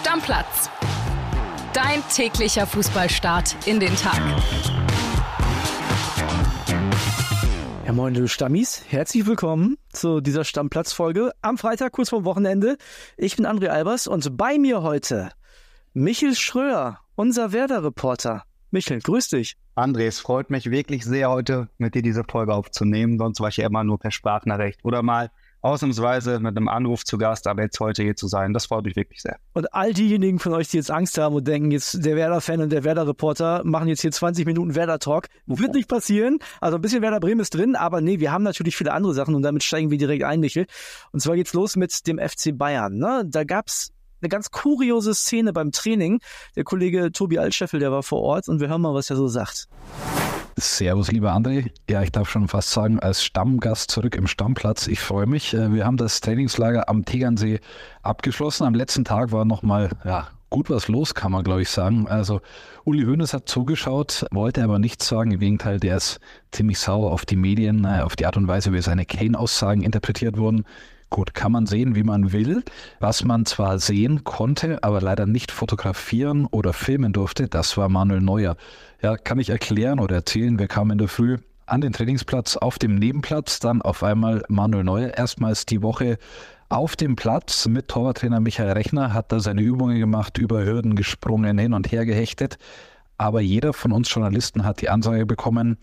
[0.00, 0.70] Stammplatz.
[1.74, 4.18] Dein täglicher Fußballstart in den Tag.
[7.84, 8.82] Ja, moin, du Stammis.
[8.88, 12.78] Herzlich willkommen zu dieser Stammplatzfolge am Freitag, kurz vorm Wochenende.
[13.18, 15.32] Ich bin André Albers und bei mir heute
[15.92, 18.44] Michel Schröer, unser Werder-Reporter.
[18.70, 19.58] Michel, grüß dich.
[19.76, 23.18] André, es freut mich wirklich sehr, heute mit dir diese Folge aufzunehmen.
[23.18, 25.30] Sonst war ich ja immer nur per Sprachnachricht oder mal
[25.62, 28.96] ausnahmsweise mit einem Anruf zu Gast, aber jetzt heute hier zu sein, das freut mich
[28.96, 29.38] wirklich sehr.
[29.52, 32.70] Und all diejenigen von euch, die jetzt Angst haben und denken, jetzt der Werder-Fan und
[32.70, 36.38] der Werder-Reporter machen jetzt hier 20 Minuten Werder-Talk, wird nicht passieren.
[36.60, 39.34] Also ein bisschen Werder Bremen ist drin, aber nee, wir haben natürlich viele andere Sachen
[39.34, 40.66] und damit steigen wir direkt ein, Michel.
[41.12, 42.96] Und zwar geht's los mit dem FC Bayern.
[42.96, 43.24] Ne?
[43.26, 43.92] Da gab's
[44.22, 46.20] eine ganz kuriose Szene beim Training.
[46.56, 49.28] Der Kollege Tobi Altscheffel, der war vor Ort und wir hören mal, was er so
[49.28, 49.68] sagt.
[50.56, 51.70] Servus, lieber André.
[51.88, 54.86] Ja, ich darf schon fast sagen, als Stammgast zurück im Stammplatz.
[54.86, 55.54] Ich freue mich.
[55.54, 57.60] Äh, wir haben das Trainingslager am Tegernsee
[58.02, 58.64] abgeschlossen.
[58.64, 62.08] Am letzten Tag war nochmal, ja, gut was los, kann man glaube ich sagen.
[62.08, 62.40] Also
[62.84, 65.30] Uli Hoeneß hat zugeschaut, wollte aber nichts sagen.
[65.30, 66.20] Im Gegenteil, der ist
[66.50, 70.36] ziemlich sauer auf die Medien, äh, auf die Art und Weise, wie seine Kane-Aussagen interpretiert
[70.36, 70.64] wurden.
[71.10, 72.62] Gut, kann man sehen, wie man will.
[73.00, 78.20] Was man zwar sehen konnte, aber leider nicht fotografieren oder filmen durfte, das war Manuel
[78.20, 78.56] Neuer.
[79.02, 82.78] Ja, kann ich erklären oder erzählen, wir kamen in der Früh an den Trainingsplatz auf
[82.78, 85.16] dem Nebenplatz, dann auf einmal Manuel Neuer.
[85.16, 86.16] Erstmals die Woche
[86.68, 91.58] auf dem Platz mit Torwarttrainer Michael Rechner, hat da seine Übungen gemacht, über Hürden gesprungen,
[91.58, 92.56] hin und her gehechtet.
[93.18, 95.76] Aber jeder von uns Journalisten hat die Ansage bekommen,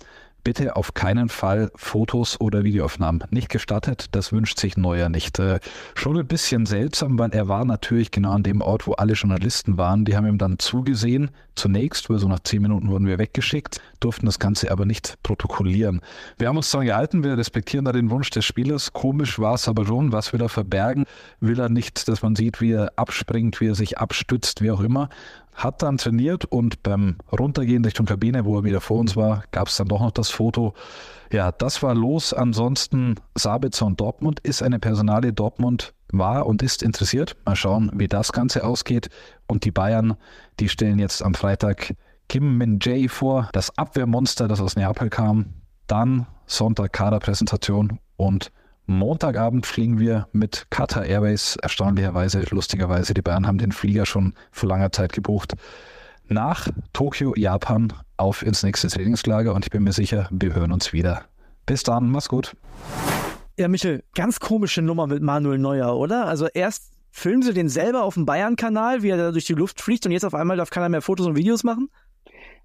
[0.47, 3.21] bitte auf keinen Fall Fotos oder Videoaufnahmen.
[3.31, 5.39] Nicht gestattet, das wünscht sich Neuer nicht.
[5.39, 5.59] Äh,
[5.93, 9.77] schon ein bisschen seltsam, weil er war natürlich genau an dem Ort, wo alle Journalisten
[9.77, 10.05] waren.
[10.05, 14.25] Die haben ihm dann zugesehen, zunächst, weil so nach zehn Minuten wurden wir weggeschickt, durften
[14.25, 15.99] das Ganze aber nicht protokollieren.
[16.37, 18.93] Wir haben uns daran gehalten, wir respektieren da den Wunsch des Spielers.
[18.93, 21.03] Komisch war es aber schon, was wir da verbergen,
[21.41, 24.79] will er nicht, dass man sieht, wie er abspringt, wie er sich abstützt, wie auch
[24.79, 25.09] immer
[25.57, 29.67] hat dann trainiert und beim Runtergehen Richtung Kabine, wo er wieder vor uns war, gab
[29.67, 30.75] es dann doch noch das Foto.
[31.31, 32.31] Ja, das war los.
[32.31, 35.33] Ansonsten Sabitzer und Dortmund ist eine Personale.
[35.33, 37.35] Dortmund war und ist interessiert.
[37.43, 39.09] Mal schauen, wie das Ganze ausgeht.
[39.47, 40.15] Und die Bayern,
[40.59, 41.95] die stellen jetzt am Freitag
[42.29, 45.53] Kim Min Jae vor, das Abwehrmonster, das aus Neapel kam.
[45.87, 48.51] Dann Sonntag Kaderpräsentation und
[48.89, 54.69] Montagabend fliegen wir mit Qatar Airways, erstaunlicherweise, lustigerweise, die Bayern haben den Flieger schon vor
[54.69, 55.55] langer Zeit gebucht,
[56.29, 60.93] nach Tokio, Japan, auf ins nächste Trainingslager und ich bin mir sicher, wir hören uns
[60.93, 61.25] wieder.
[61.65, 62.55] Bis dann, mach's gut.
[63.57, 66.25] Ja, Michel, ganz komische Nummer mit Manuel Neuer, oder?
[66.25, 69.81] Also erst filmen sie den selber auf dem Bayern-Kanal, wie er da durch die Luft
[69.81, 71.89] fliegt und jetzt auf einmal darf keiner mehr Fotos und Videos machen?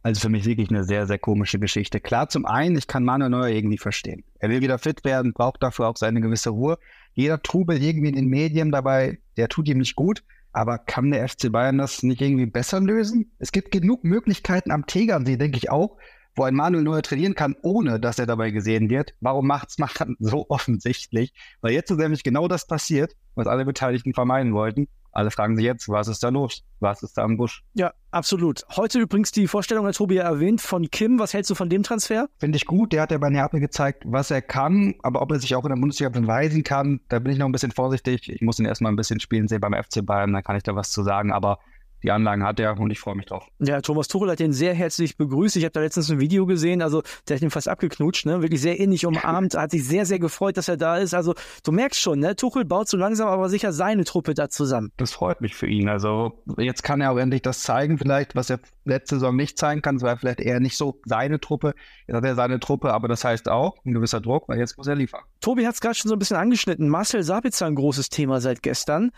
[0.02, 2.00] Also für mich wirklich eine sehr, sehr komische Geschichte.
[2.00, 4.24] Klar, zum einen, ich kann Manuel Neuer irgendwie verstehen.
[4.40, 6.78] Er will wieder fit werden, braucht dafür auch seine gewisse Ruhe.
[7.14, 10.24] Jeder Trubel irgendwie in den Medien dabei, der tut ihm nicht gut.
[10.52, 13.32] Aber kann der FC Bayern das nicht irgendwie besser lösen?
[13.38, 15.96] Es gibt genug Möglichkeiten am Tegernsee, denke ich auch,
[16.34, 19.14] wo ein Manuel Neuer trainieren kann, ohne dass er dabei gesehen wird.
[19.20, 21.32] Warum macht's man so offensichtlich?
[21.60, 24.88] Weil jetzt ist nämlich genau das passiert, was alle Beteiligten vermeiden wollten.
[25.12, 26.64] Alle fragen sich jetzt, was ist da los?
[26.80, 27.62] Was ist da am Busch?
[27.74, 28.64] Ja, absolut.
[28.76, 31.18] Heute übrigens die Vorstellung, hat Tobi ja erwähnt, von Kim.
[31.18, 32.28] Was hältst du von dem Transfer?
[32.38, 32.92] Finde ich gut.
[32.92, 34.94] Der hat ja bei Neapel gezeigt, was er kann.
[35.02, 37.52] Aber ob er sich auch in der Bundesliga beweisen kann, da bin ich noch ein
[37.52, 38.30] bisschen vorsichtig.
[38.30, 40.74] Ich muss ihn erstmal ein bisschen spielen sehen beim FC Bayern, dann kann ich da
[40.74, 41.30] was zu sagen.
[41.30, 41.58] Aber
[42.02, 43.46] die Anlagen hat er und ich freue mich drauf.
[43.58, 45.56] Ja, Thomas Tuchel hat den sehr herzlich begrüßt.
[45.56, 48.42] Ich habe da letztens ein Video gesehen, also der hat ihn fast abgeknutscht, ne?
[48.42, 51.14] wirklich sehr ähnlich umarmt, hat sich sehr, sehr gefreut, dass er da ist.
[51.14, 52.36] Also du merkst schon, ne?
[52.36, 54.92] Tuchel baut so langsam aber sicher seine Truppe da zusammen.
[54.96, 55.88] Das freut mich für ihn.
[55.88, 59.82] Also jetzt kann er auch endlich das zeigen, vielleicht, was er letzte Saison nicht zeigen
[59.82, 59.96] kann.
[59.96, 61.74] Es war vielleicht eher nicht so seine Truppe.
[62.06, 64.86] Jetzt hat er seine Truppe, aber das heißt auch ein gewisser Druck, weil jetzt muss
[64.86, 65.22] er liefern.
[65.40, 66.88] Tobi hat es gerade schon so ein bisschen angeschnitten.
[66.88, 69.10] Marcel Sabitzer ein großes Thema seit gestern.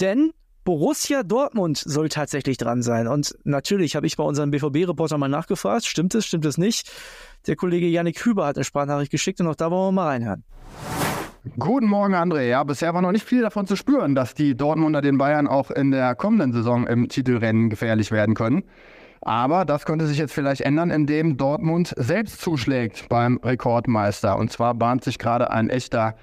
[0.00, 0.32] Denn
[0.64, 3.06] Borussia Dortmund soll tatsächlich dran sein.
[3.06, 6.90] Und natürlich habe ich bei unserem BVB-Reporter mal nachgefragt, stimmt es, stimmt es nicht?
[7.46, 10.42] Der Kollege Yannick Hüber hat eine Sprachnachricht geschickt und auch da wollen wir mal reinhören.
[11.58, 12.48] Guten Morgen, André.
[12.48, 15.70] Ja, bisher war noch nicht viel davon zu spüren, dass die Dortmunder den Bayern auch
[15.70, 18.64] in der kommenden Saison im Titelrennen gefährlich werden können.
[19.20, 24.38] Aber das könnte sich jetzt vielleicht ändern, indem Dortmund selbst zuschlägt beim Rekordmeister.
[24.38, 26.14] Und zwar bahnt sich gerade ein echter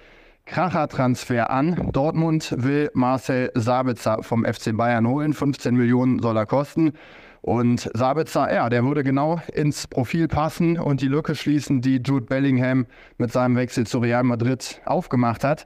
[0.46, 1.90] Kracher-Transfer an.
[1.92, 5.34] Dortmund will Marcel Sabitzer vom FC Bayern holen.
[5.34, 6.94] 15 Millionen soll er kosten.
[7.42, 12.26] Und Sabitzer, ja, der würde genau ins Profil passen und die Lücke schließen, die Jude
[12.26, 12.86] Bellingham
[13.18, 15.66] mit seinem Wechsel zu Real Madrid aufgemacht hat.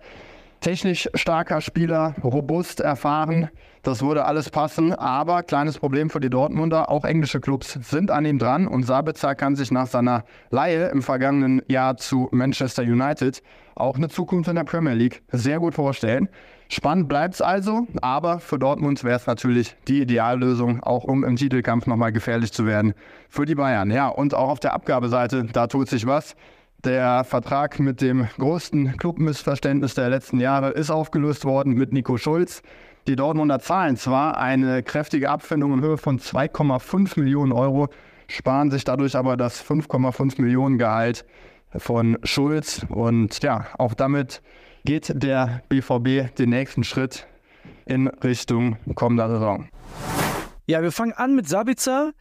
[0.65, 3.50] Technisch starker Spieler, robust, erfahren,
[3.83, 4.94] das würde alles passen.
[4.94, 9.35] Aber kleines Problem für die Dortmunder, auch englische Clubs sind an ihm dran und Sabitzer
[9.35, 13.44] kann sich nach seiner Leihe im vergangenen Jahr zu Manchester United
[13.75, 16.29] auch eine Zukunft in der Premier League sehr gut vorstellen.
[16.67, 21.35] Spannend bleibt es also, aber für Dortmund wäre es natürlich die Ideallösung, auch um im
[21.35, 22.95] Titelkampf nochmal gefährlich zu werden
[23.29, 23.91] für die Bayern.
[23.91, 26.35] Ja, und auch auf der Abgabeseite, da tut sich was.
[26.85, 32.61] Der Vertrag mit dem größten Clubmissverständnis der letzten Jahre ist aufgelöst worden mit Nico Schulz.
[33.07, 37.87] Die Dortmunder zahlen zwar eine kräftige Abfindung in Höhe von 2,5 Millionen Euro,
[38.27, 41.25] sparen sich dadurch aber das 5,5 Millionen Gehalt
[41.75, 42.85] von Schulz.
[42.89, 44.43] Und ja, auch damit
[44.83, 47.25] geht der BVB den nächsten Schritt
[47.88, 49.69] in Richtung kommender Saison.
[50.67, 52.13] Ja, wir fangen an mit Sabitzer.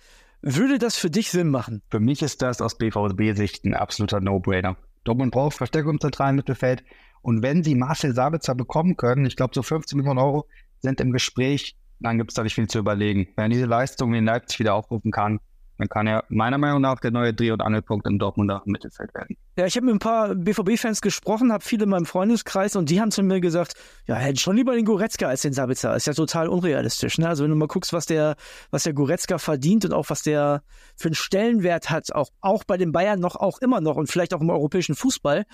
[0.46, 1.81] Würde das für dich Sinn machen?
[1.91, 4.76] Für mich ist das aus BVB-Sicht ein absoluter No-Brainer.
[5.05, 6.85] Dortmund braucht Verstärkung im zentralen Mittelfeld.
[7.23, 10.46] Und wenn sie Marcel Sabitzer bekommen können, ich glaube, so 15 Millionen Euro
[10.81, 13.29] sind im Gespräch, dann gibt es da nicht viel zu überlegen.
[13.37, 15.41] Wenn diese Leistung in Leipzig wieder aufrufen kann,
[15.84, 19.36] dann kann er meiner Meinung nach der neue Dreh- und Angelpunkt im Dortmunder Mittelfeld werden.
[19.56, 23.00] Ja, ich habe mit ein paar BVB-Fans gesprochen, habe viele in meinem Freundeskreis und die
[23.00, 23.75] haben zu mir gesagt,
[24.06, 25.94] ja, hätten schon lieber den Goretzka als den Sabitzer.
[25.94, 27.19] Ist ja total unrealistisch.
[27.19, 27.28] Ne?
[27.28, 28.36] Also wenn du mal guckst, was der,
[28.70, 30.62] was der Goretzka verdient und auch was der
[30.96, 34.34] für einen Stellenwert hat, auch, auch bei den Bayern noch, auch immer noch und vielleicht
[34.34, 35.44] auch im europäischen Fußball,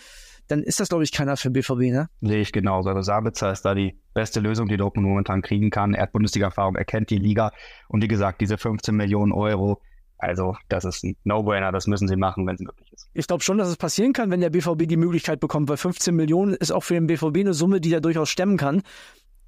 [0.49, 2.09] dann ist das, glaube ich, keiner für BVB, ne?
[2.21, 2.89] Sehe ich genauso.
[2.89, 5.95] Also Sabitzer ist da die beste Lösung, die Dortmund momentan kriegen kann.
[5.95, 7.53] Er hat Bundesliga-Erfahrung, er kennt die Liga
[7.89, 9.81] und wie gesagt, diese 15 Millionen Euro,
[10.21, 13.09] also das ist ein No-Brainer, das müssen sie machen, wenn es möglich ist.
[13.15, 16.15] Ich glaube schon, dass es passieren kann, wenn der BVB die Möglichkeit bekommt, weil 15
[16.15, 18.83] Millionen ist auch für den BVB eine Summe, die er durchaus stemmen kann.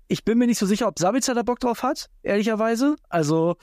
[0.09, 2.97] Ich bin mir nicht so sicher, ob Sabitzer da Bock drauf hat, ehrlicherweise.
[3.09, 3.57] Also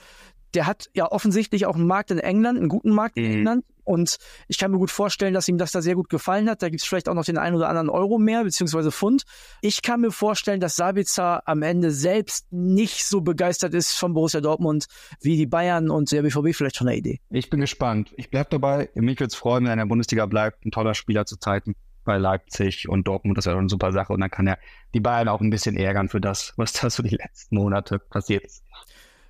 [0.54, 3.32] der hat ja offensichtlich auch einen Markt in England, einen guten Markt in mhm.
[3.32, 3.64] England.
[3.84, 4.18] Und
[4.48, 6.62] ich kann mir gut vorstellen, dass ihm das da sehr gut gefallen hat.
[6.62, 9.24] Da gibt es vielleicht auch noch den einen oder anderen Euro mehr, beziehungsweise Pfund.
[9.60, 14.40] Ich kann mir vorstellen, dass Sabitzer am Ende selbst nicht so begeistert ist von Borussia
[14.40, 14.86] Dortmund
[15.20, 17.20] wie die Bayern und der BVB vielleicht von der Idee.
[17.30, 18.12] Ich bin gespannt.
[18.16, 18.90] Ich bleibe dabei.
[18.94, 20.64] Mich würde es freuen, wenn er in der Bundesliga bleibt.
[20.64, 21.74] Ein toller Spieler zu Zeiten
[22.04, 23.36] bei Leipzig und Dortmund.
[23.38, 24.12] Das ist ja eine super Sache.
[24.12, 24.58] Und dann kann er
[24.94, 28.44] die Bayern auch ein bisschen ärgern für das, was da so die letzten Monate passiert
[28.44, 28.64] ist.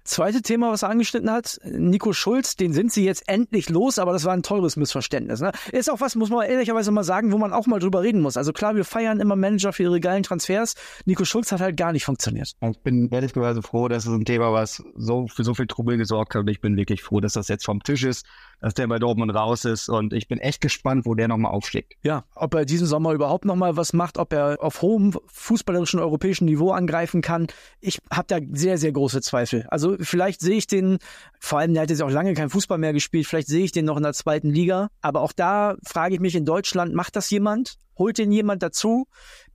[0.05, 4.13] Zweite Thema, was er angeschnitten hat, Nico Schulz, den sind sie jetzt endlich los, aber
[4.13, 5.41] das war ein teures Missverständnis.
[5.41, 5.53] Ne?
[5.73, 8.37] Ist auch was, muss man ehrlicherweise mal sagen, wo man auch mal drüber reden muss.
[8.37, 10.75] Also klar, wir feiern immer Manager für ihre geilen Transfers.
[11.05, 12.53] Nico Schulz hat halt gar nicht funktioniert.
[12.61, 16.35] Ich bin ehrlicherweise froh, dass es ein Thema, was so für so viel Trubel gesorgt
[16.35, 16.41] hat.
[16.41, 18.27] Und ich bin wirklich froh, dass das jetzt vom Tisch ist
[18.61, 21.95] dass der bei Dortmund raus ist und ich bin echt gespannt, wo der nochmal aufschlägt.
[22.03, 26.45] Ja, ob er diesen Sommer überhaupt nochmal was macht, ob er auf hohem fußballerischen europäischen
[26.45, 27.47] Niveau angreifen kann.
[27.81, 29.67] Ich habe da sehr, sehr große Zweifel.
[29.69, 30.99] Also vielleicht sehe ich den,
[31.41, 33.85] vor allem der hat jetzt auch lange kein Fußball mehr gespielt, vielleicht sehe ich den
[33.85, 34.89] noch in der zweiten Liga.
[35.01, 37.77] Aber auch da frage ich mich in Deutschland, macht das jemand?
[37.99, 39.07] Holt den jemand dazu?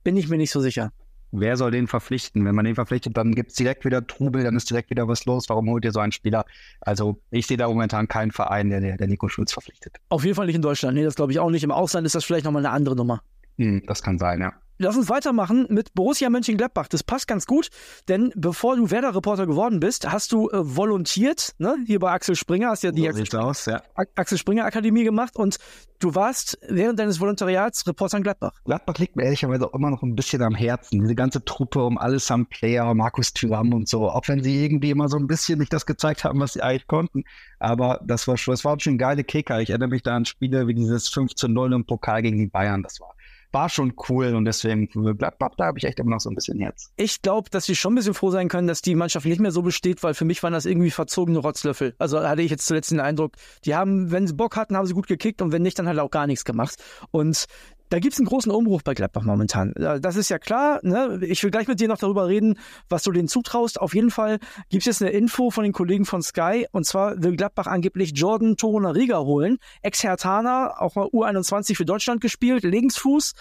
[0.04, 0.92] Bin ich mir nicht so sicher.
[1.32, 2.44] Wer soll den verpflichten?
[2.44, 5.24] Wenn man den verpflichtet, dann gibt es direkt wieder Trubel, dann ist direkt wieder was
[5.24, 5.48] los.
[5.48, 6.44] Warum holt ihr so einen Spieler?
[6.80, 9.96] Also ich sehe da momentan keinen Verein, der, der Nico Schulz verpflichtet.
[10.08, 10.96] Auf jeden Fall nicht in Deutschland.
[10.96, 11.64] Nee, das glaube ich auch nicht.
[11.64, 13.22] Im Ausland ist das vielleicht nochmal eine andere Nummer.
[13.58, 14.52] Hm, das kann sein, ja.
[14.78, 16.88] Lass uns weitermachen mit Borussia Mönchengladbach.
[16.88, 17.68] Das passt ganz gut,
[18.08, 21.76] denn bevor du Werder-Reporter geworden bist, hast du äh, volontiert, ne?
[21.86, 23.82] hier bei Axel Springer, hast ja die so Axel, aus, ja.
[23.94, 25.56] Axel Springer Akademie gemacht und
[25.98, 28.52] du warst während deines Volontariats Reporter in Gladbach.
[28.66, 31.00] Gladbach liegt mir ehrlicherweise auch immer noch ein bisschen am Herzen.
[31.00, 34.90] Diese ganze Truppe um alles am Player, Markus Thuram und so, auch wenn sie irgendwie
[34.90, 37.24] immer so ein bisschen nicht das gezeigt haben, was sie eigentlich konnten.
[37.58, 39.62] Aber das war schon, das war schon geile Kicker.
[39.62, 42.82] Ich erinnere mich da an Spiele wie dieses 15-0 im Pokal gegen die Bayern.
[42.82, 43.15] Das war
[43.56, 44.86] war schon cool und deswegen
[45.16, 46.92] Gladbach, da habe ich echt immer noch so ein bisschen Herz.
[46.96, 49.50] Ich glaube, dass sie schon ein bisschen froh sein können, dass die Mannschaft nicht mehr
[49.50, 51.94] so besteht, weil für mich waren das irgendwie verzogene Rotzlöffel.
[51.98, 53.32] Also hatte ich jetzt zuletzt den Eindruck,
[53.64, 55.98] die haben, wenn sie Bock hatten, haben sie gut gekickt und wenn nicht, dann halt
[56.00, 56.76] auch gar nichts gemacht.
[57.12, 57.46] Und
[57.88, 59.72] da gibt es einen großen Umbruch bei Gladbach momentan.
[59.74, 60.80] Das ist ja klar.
[60.82, 61.20] Ne?
[61.22, 63.80] Ich will gleich mit dir noch darüber reden, was du denen zutraust.
[63.80, 64.38] Auf jeden Fall
[64.70, 66.66] gibt es jetzt eine Info von den Kollegen von Sky.
[66.72, 69.58] Und zwar will Gladbach angeblich Jordan Torunariga holen.
[69.82, 73.34] Ex-Hertaner, auch mal U21 für Deutschland gespielt, Linksfuß.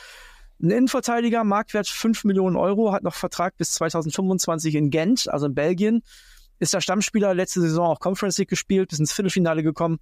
[0.62, 5.56] Ein Innenverteidiger, Marktwert 5 Millionen Euro, hat noch Vertrag bis 2025 in Gent, also in
[5.56, 6.02] Belgien.
[6.60, 10.00] Ist der Stammspieler, letzte Saison auch Conference League gespielt, bis ins Viertelfinale gekommen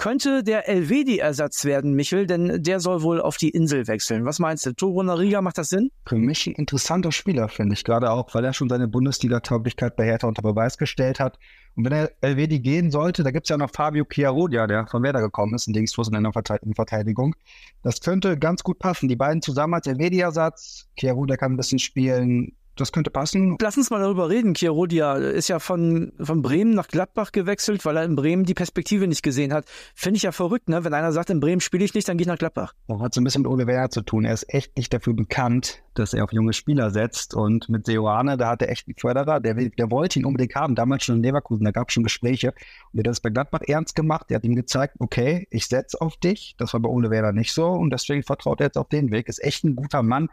[0.00, 4.24] könnte der Elvedi-Ersatz werden, Michel, denn der soll wohl auf die Insel wechseln.
[4.24, 4.72] Was meinst du?
[4.72, 5.90] Toro Nariga, macht das Sinn?
[6.06, 7.84] Für mich ein interessanter Spieler, finde ich.
[7.84, 11.38] Gerade auch, weil er schon seine Bundesliga-Tauglichkeit bei Hertha unter Beweis gestellt hat.
[11.76, 15.02] Und wenn er Elvedi gehen sollte, da gibt es ja noch Fabio Chiarodia, der von
[15.02, 17.36] Werder gekommen ist, ein Linksfuß in der Verteidigung.
[17.82, 19.06] Das könnte ganz gut passen.
[19.06, 20.88] Die beiden zusammen als Elvedi-Ersatz.
[20.98, 23.56] Chiarodia kann ein bisschen spielen das könnte passen.
[23.60, 24.54] Lass uns mal darüber reden.
[24.54, 29.06] Chirodia ist ja von, von Bremen nach Gladbach gewechselt, weil er in Bremen die Perspektive
[29.06, 29.66] nicht gesehen hat.
[29.94, 30.84] Finde ich ja verrückt, ne?
[30.84, 32.74] Wenn einer sagt, in Bremen spiele ich nicht, dann gehe ich nach Gladbach.
[32.88, 34.24] Das hat so ein bisschen mit Ole Werner zu tun.
[34.24, 37.34] Er ist echt nicht dafür bekannt, dass er auf junge Spieler setzt.
[37.34, 40.74] Und mit Seoane, da hat er echt einen Förderer, der, der wollte ihn unbedingt haben.
[40.74, 42.54] Damals schon in Leverkusen, da gab es schon Gespräche.
[42.92, 44.26] Und er hat das bei Gladbach ernst gemacht.
[44.30, 46.54] Er hat ihm gezeigt, okay, ich setze auf dich.
[46.58, 47.66] Das war bei Ole Werner nicht so.
[47.66, 49.28] Und deswegen vertraut er jetzt auf den Weg.
[49.28, 50.28] Ist echt ein guter Mann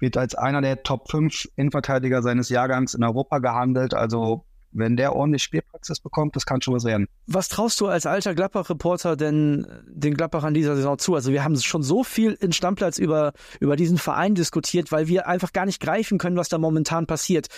[0.00, 3.94] wird als einer der Top 5 Innenverteidiger seines Jahrgangs in Europa gehandelt.
[3.94, 7.08] Also wenn der ordentlich Spielpraxis bekommt, das kann schon was werden.
[7.26, 11.14] Was traust du als alter Gladbach-Reporter denn den Gladbach an dieser Saison zu?
[11.14, 15.26] Also wir haben schon so viel in Stammplatz über, über diesen Verein diskutiert, weil wir
[15.26, 17.48] einfach gar nicht greifen können, was da momentan passiert.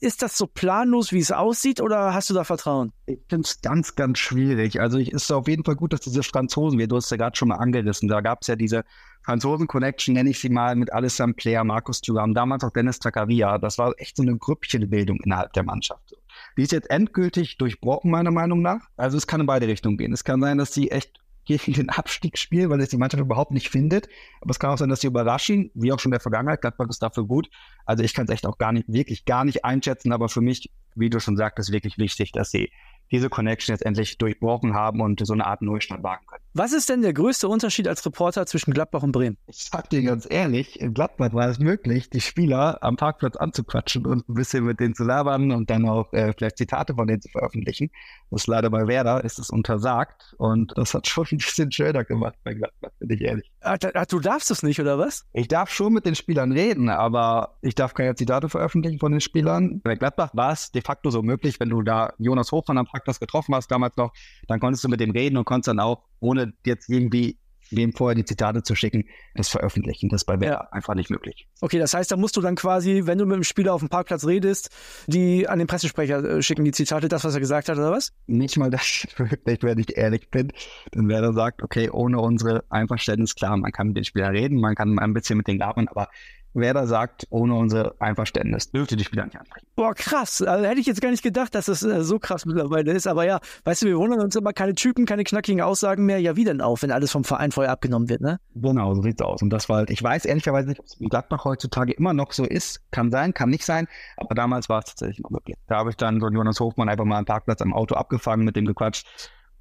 [0.00, 2.92] Ist das so planlos, wie es aussieht, oder hast du da Vertrauen?
[3.06, 4.80] Ich finde es ganz, ganz schwierig.
[4.80, 7.36] Also es ist auf jeden Fall gut, dass diese Franzosen, wie du hast ja gerade
[7.36, 8.84] schon mal angerissen, da gab es ja diese
[9.24, 13.58] Franzosen-Connection, nenne ich sie mal, mit Alessandro Player, Markus Thuram, damals auch Dennis Zakaria.
[13.58, 16.16] Das war echt so eine Grüppchenbildung innerhalb der Mannschaft.
[16.56, 18.80] Die ist jetzt endgültig durchbrochen, meiner Meinung nach.
[18.96, 20.12] Also es kann in beide Richtungen gehen.
[20.12, 23.50] Es kann sein, dass sie echt gegen den Abstieg spielen, weil es die Mannschaft überhaupt
[23.50, 24.08] nicht findet.
[24.40, 26.60] Aber es kann auch sein, dass sie überraschen, wie auch schon in der Vergangenheit.
[26.60, 27.48] Gladbach ist dafür gut.
[27.84, 30.12] Also ich kann es echt auch gar nicht, wirklich gar nicht einschätzen.
[30.12, 32.70] Aber für mich, wie du schon sagtest, wirklich wichtig, dass sie
[33.12, 36.42] diese Connection jetzt endlich durchbrochen haben und so eine Art Neustart wagen können.
[36.54, 39.38] Was ist denn der größte Unterschied als Reporter zwischen Gladbach und Bremen?
[39.46, 44.06] Ich sag dir ganz ehrlich, in Gladbach war es möglich, die Spieler am Parkplatz anzuquatschen
[44.06, 47.20] und ein bisschen mit denen zu labern und dann auch äh, vielleicht Zitate von denen
[47.20, 47.90] zu veröffentlichen.
[48.32, 52.34] Das leider bei Werder ist es untersagt und das hat schon ein bisschen schöner gemacht
[52.44, 53.52] bei Gladbach, finde ich ehrlich.
[53.60, 55.26] Ach, du darfst es nicht, oder was?
[55.34, 59.20] Ich darf schon mit den Spielern reden, aber ich darf keine Zitate veröffentlichen von den
[59.20, 59.82] Spielern.
[59.82, 63.20] Bei Gladbach war es de facto so möglich, wenn du da Jonas Hofmann am Parkplatz
[63.20, 64.14] getroffen hast, damals noch,
[64.48, 67.38] dann konntest du mit dem reden und konntest dann auch, ohne jetzt irgendwie
[67.76, 70.08] wem vorher die Zitate zu schicken, das veröffentlichen.
[70.08, 70.68] Das bei Werder ja.
[70.70, 71.48] einfach nicht möglich.
[71.60, 73.88] Okay, das heißt, da musst du dann quasi, wenn du mit dem Spieler auf dem
[73.88, 74.70] Parkplatz redest,
[75.06, 78.12] die an den Pressesprecher äh, schicken, die Zitate, das, was er gesagt hat, oder was?
[78.26, 80.52] Nicht mal das, wirklich, wenn ich ehrlich bin.
[80.92, 84.74] Dann Werder sagt, okay, ohne unsere Einverständnis, klar, man kann mit den Spielern reden, man
[84.74, 86.08] kann ein bisschen mit denen labern, aber
[86.54, 89.66] wer da sagt, ohne unser Einverständnis dürfte die Spieler nicht ansprechen.
[89.76, 90.42] Boah, krass.
[90.42, 93.06] Also hätte ich jetzt gar nicht gedacht, dass das äh, so krass mittlerweile ist.
[93.06, 96.18] Aber ja, weißt du, wir wundern uns immer keine Typen, keine knackigen Aussagen mehr.
[96.18, 98.38] Ja, wie denn auch, wenn alles vom Verein vorher abgenommen wird, ne?
[98.54, 99.42] Genau, so sieht's aus.
[99.42, 102.32] Und das war halt, ich weiß ehrlicherweise nicht, ob es in Gladbach heutzutage immer noch
[102.32, 102.80] so ist.
[102.90, 103.86] Kann sein, kann nicht sein.
[104.16, 105.56] Aber damals war es tatsächlich noch möglich.
[105.68, 108.56] Da habe ich dann so Jonas Hofmann einfach mal am Parkplatz am Auto abgefangen, mit
[108.56, 109.06] dem gequatscht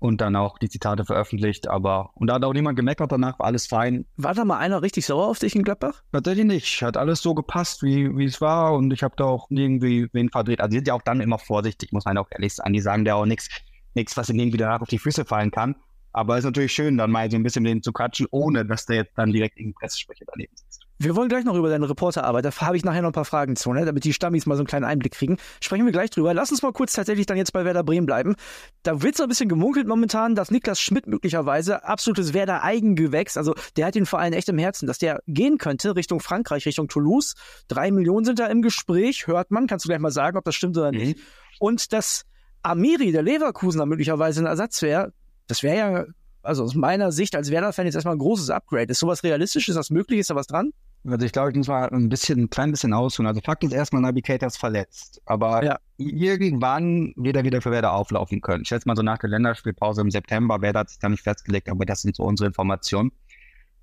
[0.01, 1.67] und dann auch die Zitate veröffentlicht.
[1.67, 4.05] Aber und da hat auch niemand gemeckert, danach war alles fein.
[4.17, 6.01] War da mal einer richtig sauer auf dich in Gladbach?
[6.11, 6.81] Tatsächlich nicht.
[6.81, 10.29] Hat alles so gepasst, wie, wie es war und ich habe da auch irgendwie wen
[10.29, 10.59] verdreht.
[10.59, 12.73] Also die sind ja auch dann immer vorsichtig, muss man auch ehrlich sagen.
[12.73, 13.49] Die sagen ja auch nichts,
[13.93, 15.75] nichts, was ihnen irgendwie danach auf die Füße fallen kann.
[16.13, 18.65] Aber es ist natürlich schön, dann mal so ein bisschen mit denen zu quatschen, ohne
[18.65, 20.81] dass der jetzt dann direkt irgendein Pressesprecher daneben sitzt.
[20.99, 23.55] Wir wollen gleich noch über deine Reporterarbeit, da habe ich nachher noch ein paar Fragen
[23.55, 25.37] zu, ne, damit die Stammis mal so einen kleinen Einblick kriegen.
[25.59, 26.31] Sprechen wir gleich drüber.
[26.35, 28.35] Lass uns mal kurz tatsächlich dann jetzt bei Werder Bremen bleiben.
[28.83, 33.55] Da wird so ein bisschen gemunkelt momentan, dass Niklas Schmidt möglicherweise absolutes Werder Eigengewächs, also
[33.77, 37.33] der hat den Verein echt im Herzen, dass der gehen könnte Richtung Frankreich, Richtung Toulouse.
[37.67, 39.65] Drei Millionen sind da im Gespräch, hört man.
[39.65, 41.17] Kannst du gleich mal sagen, ob das stimmt oder nicht.
[41.17, 41.23] Mhm.
[41.59, 42.25] Und dass
[42.61, 45.13] Amiri, der Leverkusener, möglicherweise ein Ersatz wäre,
[45.51, 46.05] das wäre ja
[46.43, 48.91] also aus meiner Sicht als Werder-Fan jetzt erstmal ein großes Upgrade.
[48.91, 49.69] Ist sowas realistisch?
[49.69, 50.19] Ist das möglich?
[50.19, 50.71] Ist da was dran?
[51.05, 53.27] Also ich glaube, ich muss mal ein bisschen, ein klein bisschen ausholen.
[53.27, 55.21] Also Fakt ist erstmal, Navigator ist verletzt.
[55.25, 55.79] Aber ja.
[55.97, 58.61] irgendwann wird er wieder für Werder auflaufen können.
[58.63, 61.69] Ich schätze mal so nach der Länderspielpause im September, Werder hat sich da nicht festgelegt,
[61.69, 63.11] aber das sind so unsere Informationen.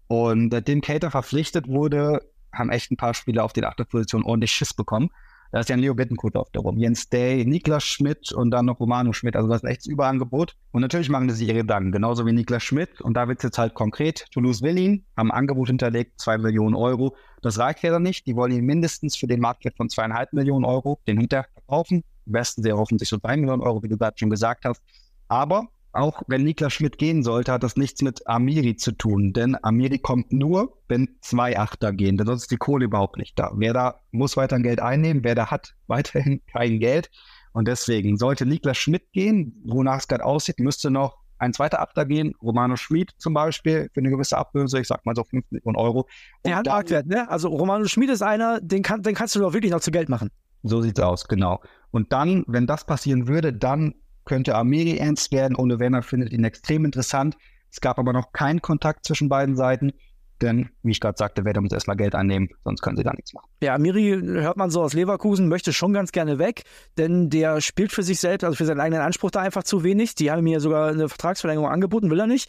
[0.06, 2.22] Und seitdem Cater verpflichtet wurde,
[2.52, 5.10] haben echt ein paar Spieler auf den Achterpositionen ordentlich Schiss bekommen.
[5.50, 6.78] Da ist ja ein Leo Bittencourt auf der rum.
[6.78, 9.34] Jens Day, Niklas Schmidt und dann noch Romano Schmidt.
[9.34, 10.56] Also das ist ein Überangebot.
[10.72, 11.90] Und natürlich machen sich ihre Gedanken.
[11.92, 13.00] Genauso wie Niklas Schmidt.
[13.00, 14.26] Und da wird es jetzt halt konkret.
[14.32, 17.16] Toulouse will haben ein Angebot hinterlegt, zwei Millionen Euro.
[17.40, 18.26] Das reicht dann nicht.
[18.26, 22.04] Die wollen ihn mindestens für den Marktwert von zweieinhalb Millionen Euro den Hinter verkaufen.
[22.26, 24.82] Am besten sie erhoffen sich so drei Millionen Euro, wie du gerade schon gesagt hast.
[25.28, 29.32] Aber auch wenn Niklas Schmidt gehen sollte, hat das nichts mit Amiri zu tun.
[29.32, 32.16] Denn Amiri kommt nur, wenn zwei Achter gehen.
[32.16, 33.52] Denn sonst ist die Kohle überhaupt nicht da.
[33.54, 37.10] Wer da muss weiter Geld einnehmen, wer da hat weiterhin kein Geld.
[37.52, 42.04] Und deswegen sollte Niklas Schmidt gehen, wonach es gerade aussieht, müsste noch ein zweiter Achter
[42.04, 45.76] gehen, Romano Schmid zum Beispiel, für eine gewisse Ablöse, ich sag mal so 5 Millionen
[45.76, 46.08] Euro.
[46.44, 47.30] Der hat Marktwert, ne?
[47.30, 50.08] Also Romano Schmid ist einer, den, kann, den kannst du doch wirklich noch zu Geld
[50.08, 50.30] machen.
[50.64, 51.60] So sieht's aus, genau.
[51.90, 53.94] Und dann, wenn das passieren würde, dann
[54.28, 55.56] könnte Amiri ernst werden.
[55.56, 57.36] Ole Werner findet ihn extrem interessant.
[57.72, 59.92] Es gab aber noch keinen Kontakt zwischen beiden Seiten.
[60.40, 63.32] Denn, wie ich gerade sagte, Werder muss erstmal Geld einnehmen, sonst können sie gar nichts
[63.32, 63.48] machen.
[63.60, 66.62] Ja, Amiri hört man so aus Leverkusen, möchte schon ganz gerne weg,
[66.96, 70.14] denn der spielt für sich selbst, also für seinen eigenen Anspruch da einfach zu wenig.
[70.14, 72.48] Die haben mir sogar eine Vertragsverlängerung angeboten, will er nicht.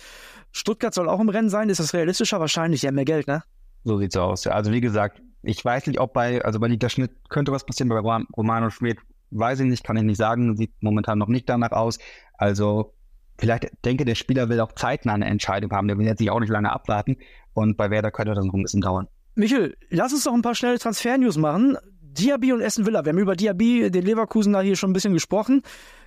[0.52, 2.40] Stuttgart soll auch im Rennen sein, ist das realistischer?
[2.40, 3.42] Wahrscheinlich, ja, mehr Geld, ne?
[3.86, 4.44] So sieht's aus.
[4.44, 7.66] Ja, also wie gesagt, ich weiß nicht, ob bei, also bei Niklas Schmidt könnte was
[7.66, 7.98] passieren, bei
[8.38, 9.00] Romano Schmidt
[9.32, 12.00] weiß ich nicht, kann ich nicht sagen, sieht momentan noch nicht danach aus.
[12.38, 12.94] Also
[13.38, 16.40] vielleicht denke der Spieler will auch zeitnah eine Entscheidung haben, der will jetzt sich auch
[16.40, 17.18] nicht lange abwarten
[17.54, 19.08] und bei Werder könnte das noch ein bisschen dauern.
[19.36, 21.78] Michel, lass uns doch ein paar schnelle Transfer-News machen.
[22.02, 25.14] Diaby und Essen Villa, wir haben über Diaby, den Leverkusen da hier schon ein bisschen
[25.14, 25.62] gesprochen.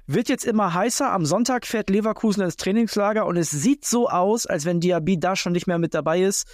[0.06, 1.10] Wird jetzt immer heißer.
[1.10, 5.36] Am Sonntag fährt Leverkusen ins Trainingslager und es sieht so aus, als wenn Diaby da
[5.36, 6.48] schon nicht mehr mit dabei ist.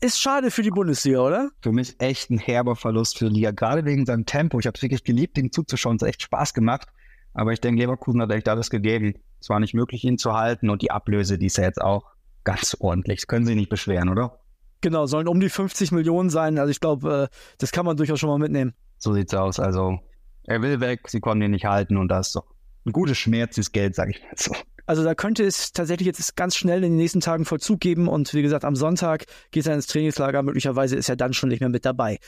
[0.00, 1.50] Ist schade für die Bundesliga, oder?
[1.62, 4.58] Für mich echt ein herber Verlust für die Liga, gerade wegen seinem Tempo.
[4.58, 5.96] Ich habe es wirklich geliebt, ihm zuzuschauen.
[5.96, 6.88] Es hat echt Spaß gemacht.
[7.34, 9.14] Aber ich denke, Leverkusen hat echt alles gegeben.
[9.40, 10.70] Es war nicht möglich, ihn zu halten.
[10.70, 12.04] Und die Ablöse, die ist ja jetzt auch
[12.44, 13.20] ganz ordentlich.
[13.20, 14.40] Das können Sie nicht beschweren, oder?
[14.80, 16.58] Genau, sollen um die 50 Millionen sein.
[16.58, 18.74] Also ich glaube, äh, das kann man durchaus schon mal mitnehmen.
[18.98, 19.58] So sieht's aus.
[19.58, 19.98] Also
[20.44, 22.46] er will weg, sie konnten ihn nicht halten und das ist doch
[22.86, 24.54] ein gutes Schmerzensgeld, sage ich mal so.
[24.86, 28.32] Also da könnte es tatsächlich jetzt ganz schnell in den nächsten Tagen Vollzug geben und
[28.32, 30.42] wie gesagt, am Sonntag geht er ins Trainingslager.
[30.42, 32.18] Möglicherweise ist er dann schon nicht mehr mit dabei.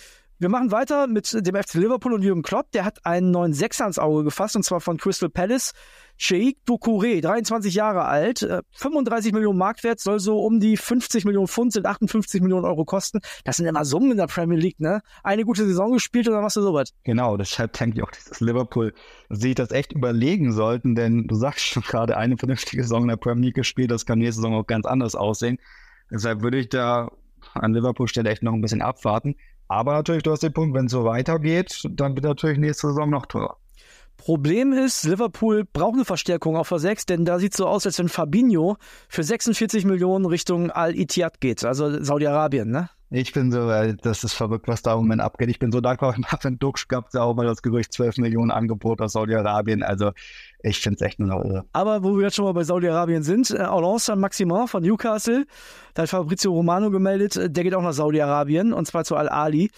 [0.41, 2.73] Wir machen weiter mit dem FC Liverpool und Jürgen Klopp.
[2.73, 5.75] Der hat einen neuen Sechser ins Auge gefasst und zwar von Crystal Palace.
[6.17, 11.47] Sheikh Doucouré, 23 Jahre alt, 35 äh, Millionen Marktwert, soll so um die 50 Millionen
[11.47, 13.21] Pfund, sind 58 Millionen Euro kosten.
[13.45, 15.03] Das sind immer Summen in der Premier League, ne?
[15.23, 16.95] Eine gute Saison gespielt oder machst du sowas?
[17.05, 18.95] Genau, deshalb denke ich auch, dass Liverpool
[19.29, 23.17] sich das echt überlegen sollten, denn du sagst schon gerade, eine vernünftige Saison in der
[23.17, 25.59] Premier League gespielt, das kann nächste Saison auch ganz anders aussehen.
[26.11, 27.11] Deshalb würde ich da
[27.53, 29.37] an Liverpool Stelle echt noch ein bisschen abwarten.
[29.71, 33.09] Aber natürlich, du hast den Punkt, wenn es so weitergeht, dann wird natürlich nächste Saison
[33.09, 33.57] noch teurer.
[34.17, 37.87] Problem ist, Liverpool braucht eine Verstärkung auf der 6, denn da sieht es so aus,
[37.87, 42.91] als wenn Fabinho für 46 Millionen Richtung Al-Ittihad geht, also Saudi-Arabien, ne?
[43.13, 45.51] Ich bin so, das ist verrückt, was da im Moment abgeht.
[45.51, 48.53] Ich bin so dankbar, Marvin Dux gab es ja auch mal das Gerücht 12 Millionen
[48.53, 49.83] Angebot aus Saudi-Arabien.
[49.83, 50.13] Also
[50.63, 51.65] ich finde es echt nur irre.
[51.73, 55.45] Aber wo wir jetzt schon mal bei Saudi-Arabien sind, äh, Alain Saint-Maximin von Newcastle,
[55.95, 59.71] da hat Fabrizio Romano gemeldet, äh, der geht auch nach Saudi-Arabien und zwar zu Al-Ali.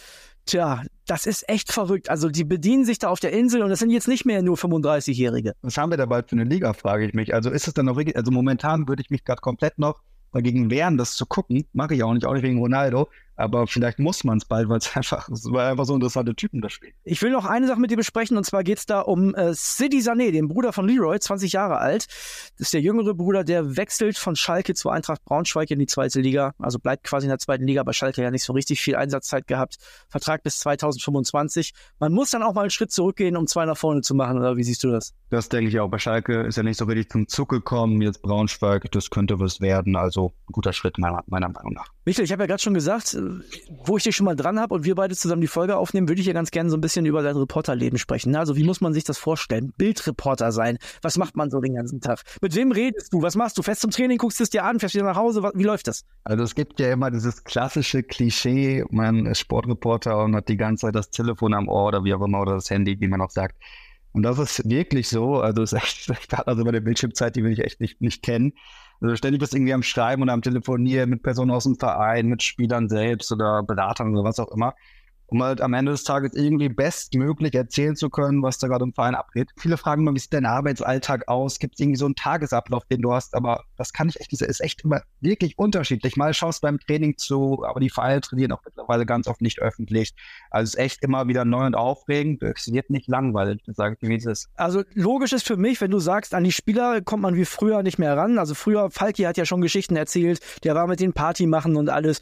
[0.44, 2.10] Tja, das ist echt verrückt.
[2.10, 4.56] Also die bedienen sich da auf der Insel und das sind jetzt nicht mehr nur
[4.56, 5.54] 35-Jährige.
[5.62, 7.32] Was haben wir da bald für eine Liga, frage ich mich.
[7.32, 10.00] Also ist es dann noch wirklich, also momentan würde ich mich gerade komplett noch
[10.32, 11.66] dagegen wehren, das zu gucken.
[11.72, 13.08] Mache ich auch nicht, auch nicht wegen Ronaldo.
[13.36, 16.68] Aber vielleicht muss man es bald, weil es einfach, weil einfach so interessante Typen da
[16.68, 16.92] spielen.
[17.04, 19.54] Ich will noch eine Sache mit dir besprechen und zwar geht es da um äh,
[19.54, 22.06] Sidi Sané, den Bruder von Leroy, 20 Jahre alt.
[22.58, 26.20] Das ist der jüngere Bruder, der wechselt von Schalke zu Eintracht Braunschweig in die zweite
[26.20, 26.54] Liga.
[26.58, 29.46] Also bleibt quasi in der zweiten Liga, bei Schalke ja nicht so richtig viel Einsatzzeit
[29.46, 29.76] gehabt.
[30.08, 31.72] Vertrag bis 2025.
[31.98, 34.56] Man muss dann auch mal einen Schritt zurückgehen, um zwei nach vorne zu machen, oder
[34.56, 35.14] wie siehst du das?
[35.30, 35.88] Das denke ich auch.
[35.88, 38.02] Bei Schalke ist ja nicht so richtig zum Zug gekommen.
[38.02, 39.96] Jetzt Braunschweig, das könnte was werden.
[39.96, 41.88] Also ein guter Schritt meiner, meiner Meinung nach.
[42.04, 43.16] Michael, ich habe ja gerade schon gesagt,
[43.84, 46.20] wo ich dich schon mal dran habe und wir beide zusammen die Folge aufnehmen, würde
[46.20, 48.34] ich ja ganz gerne so ein bisschen über dein Reporterleben sprechen.
[48.36, 49.72] Also wie muss man sich das vorstellen?
[49.76, 50.78] Bildreporter sein.
[51.02, 52.22] Was macht man so den ganzen Tag?
[52.40, 53.22] Mit wem redest du?
[53.22, 53.62] Was machst du?
[53.62, 55.42] Fest zum Training, guckst du es dir an, fährst wieder nach Hause?
[55.54, 56.04] Wie läuft das?
[56.24, 60.86] Also es gibt ja immer dieses klassische Klischee, man ist Sportreporter und hat die ganze
[60.86, 63.30] Zeit das Telefon am Ohr oder wie auch immer oder das Handy, wie man auch
[63.30, 63.56] sagt.
[64.12, 65.40] Und das ist wirklich so.
[65.40, 68.52] Also es ist echt, also bei der Bildschirmzeit, die will ich echt nicht, nicht kennen.
[69.02, 72.28] Also ständig bist du irgendwie am Schreiben und am Telefonieren mit Personen aus dem Verein,
[72.28, 74.74] mit Spielern selbst oder Beratern oder was auch immer
[75.32, 78.92] um halt am Ende des Tages irgendwie bestmöglich erzählen zu können, was da gerade im
[78.92, 79.50] Verein abgeht.
[79.56, 81.58] Viele fragen immer, wie sieht dein Arbeitsalltag aus?
[81.58, 83.34] Gibt es irgendwie so einen Tagesablauf, den du hast?
[83.34, 86.16] Aber das kann ich echt nicht, ist echt immer wirklich unterschiedlich.
[86.16, 90.14] Mal schaust beim Training zu, aber die Vereine trainieren auch mittlerweile ganz oft nicht öffentlich.
[90.50, 92.42] Also es ist echt immer wieder neu und aufregend.
[92.42, 94.50] Es wird nicht langweilig, sage ich wie es ist.
[94.56, 97.82] Also logisch ist für mich, wenn du sagst, an die Spieler kommt man wie früher
[97.82, 98.38] nicht mehr ran.
[98.38, 101.88] Also früher, Falki hat ja schon Geschichten erzählt, der war mit den Party machen und
[101.88, 102.20] alles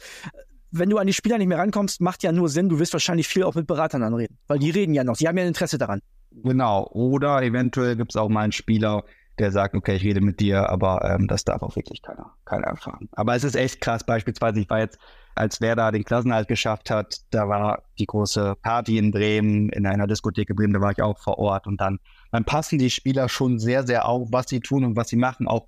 [0.71, 3.27] wenn du an die Spieler nicht mehr rankommst, macht ja nur Sinn, du wirst wahrscheinlich
[3.27, 5.77] viel auch mit Beratern anreden, weil die reden ja noch, die haben ja ein Interesse
[5.77, 6.01] daran.
[6.31, 9.03] Genau, oder eventuell gibt es auch mal einen Spieler,
[9.37, 12.67] der sagt, okay, ich rede mit dir, aber ähm, das darf auch wirklich keiner, keiner
[12.67, 13.09] erfahren.
[13.13, 14.97] Aber es ist echt krass, beispielsweise, ich war jetzt,
[15.33, 20.05] als Werder den Klassenhalt geschafft hat, da war die große Party in Bremen, in einer
[20.05, 21.99] Diskothek in Bremen, da war ich auch vor Ort und dann,
[22.31, 25.47] dann passen die Spieler schon sehr, sehr auf, was sie tun und was sie machen,
[25.47, 25.67] auch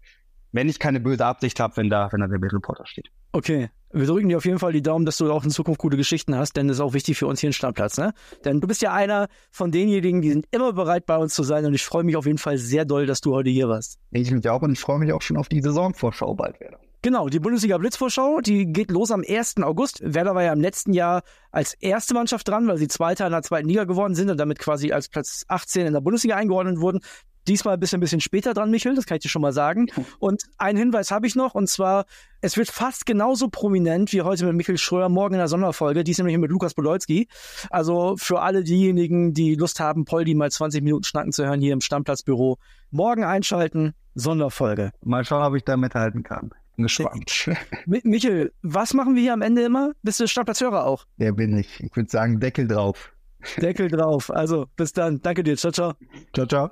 [0.52, 3.10] wenn ich keine böse Absicht habe, wenn da, wenn da der Reporter steht.
[3.36, 5.98] Okay, wir drücken dir auf jeden Fall die Daumen, dass du auch in Zukunft gute
[5.98, 8.14] Geschichten hast, denn das ist auch wichtig für uns hier im Startplatz, ne?
[8.46, 11.66] Denn du bist ja einer von denjenigen, die sind immer bereit, bei uns zu sein
[11.66, 13.98] und ich freue mich auf jeden Fall sehr doll, dass du heute hier warst.
[14.12, 16.80] Ich mich auch und ich freue mich auch schon auf die Saisonvorschau bald wieder.
[17.02, 19.58] Genau, die Bundesliga Blitzvorschau, die geht los am 1.
[19.64, 20.02] August.
[20.06, 23.42] Werder war ja im letzten Jahr als erste Mannschaft dran, weil sie Zweiter in der
[23.42, 27.00] zweiten Liga geworden sind und damit quasi als Platz 18 in der Bundesliga eingeordnet wurden.
[27.48, 29.88] Diesmal bist du ein bisschen später dran, Michel, das kann ich dir schon mal sagen.
[30.20, 32.06] Und einen Hinweis habe ich noch, und zwar,
[32.42, 36.04] es wird fast genauso prominent wie heute mit Michel Schröer morgen in der Sonderfolge.
[36.04, 37.28] Die ist nämlich mit Lukas Podolski.
[37.70, 41.74] Also für alle diejenigen, die Lust haben, Poldi mal 20 Minuten schnacken zu hören hier
[41.74, 42.58] im Stammplatzbüro,
[42.92, 44.92] morgen einschalten, Sonderfolge.
[45.02, 46.52] Mal schauen, ob ich da mithalten kann.
[46.76, 47.50] Bin gespannt.
[47.86, 49.92] Michel, was machen wir hier am Ende immer?
[50.02, 51.06] Bist du Stammplatzhörer auch?
[51.18, 51.84] Der bin ich.
[51.84, 53.14] Ich würde sagen, Deckel drauf.
[53.58, 54.32] Deckel drauf.
[54.32, 55.22] Also, bis dann.
[55.22, 55.58] Danke dir.
[55.58, 55.94] Ciao, ciao.
[56.34, 56.72] Ciao, ciao.